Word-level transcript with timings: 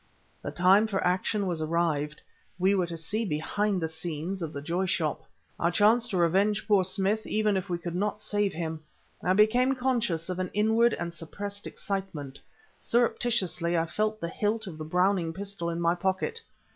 The 0.41 0.49
time 0.49 0.87
for 0.87 1.05
action 1.05 1.45
was 1.45 1.61
arrived 1.61 2.21
we 2.57 2.73
were 2.73 2.87
to 2.87 2.97
see 2.97 3.23
behind 3.23 3.79
the 3.79 3.87
scenes 3.87 4.41
of 4.41 4.51
the 4.51 4.59
Joy 4.59 4.87
Shop! 4.87 5.21
Our 5.59 5.69
chance 5.69 6.09
to 6.09 6.17
revenge 6.17 6.67
poor 6.67 6.83
Smith 6.83 7.27
even 7.27 7.55
if 7.55 7.69
we 7.69 7.77
could 7.77 7.93
not 7.93 8.19
save 8.19 8.51
him. 8.51 8.81
I 9.21 9.33
became 9.33 9.75
conscious 9.75 10.27
of 10.27 10.39
an 10.39 10.49
inward 10.55 10.95
and 10.95 11.13
suppressed 11.13 11.67
excitement; 11.67 12.39
surreptitiously 12.79 13.77
I 13.77 13.85
felt 13.85 14.19
the 14.19 14.27
hilt 14.27 14.65
of 14.65 14.79
the 14.79 14.85
Browning 14.85 15.33
pistol 15.33 15.69
in 15.69 15.79
my 15.79 15.93
pocket. 15.93 16.41